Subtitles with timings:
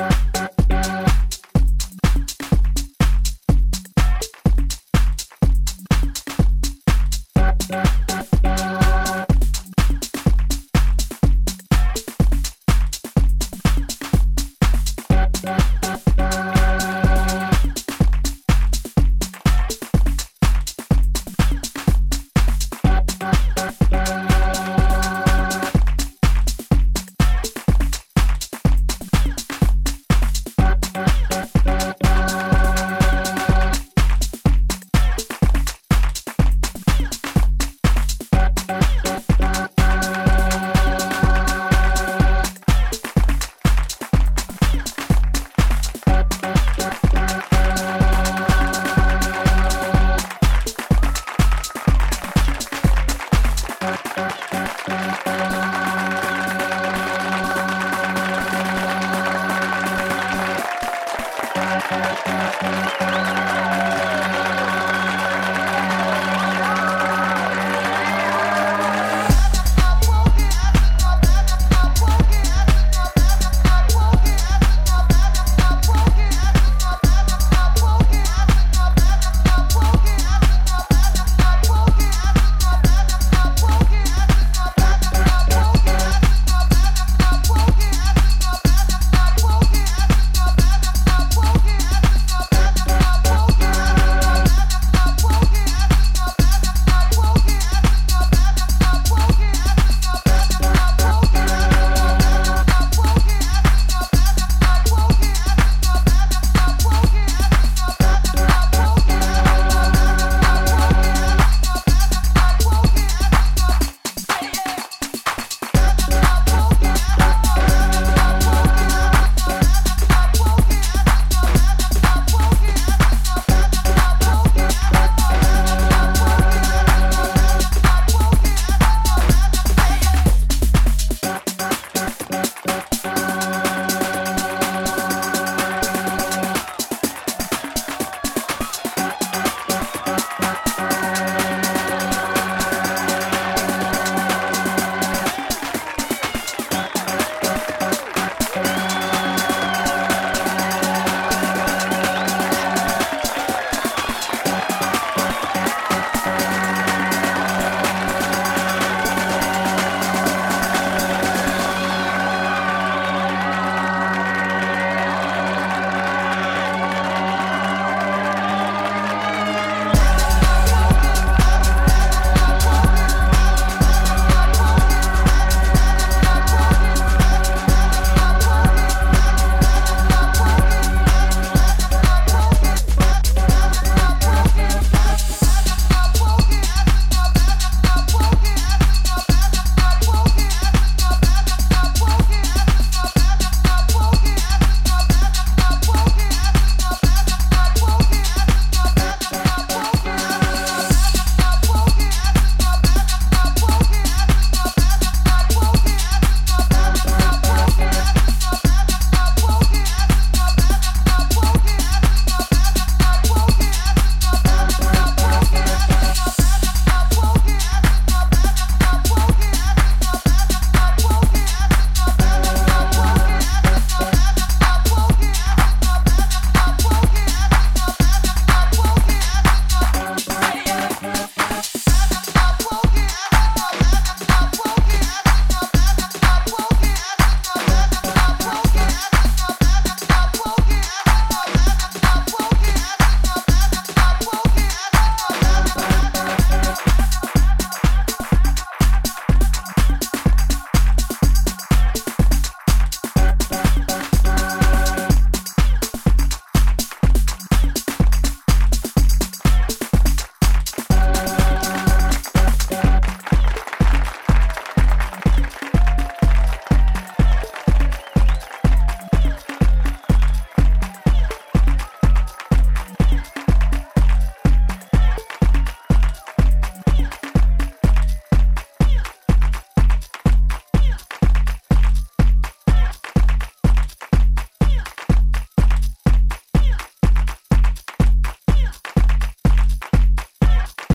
[0.00, 0.29] Bye.